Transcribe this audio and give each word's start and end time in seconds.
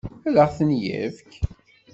Ad 0.27 0.35
ɣ-ten-yefk? 0.45 1.31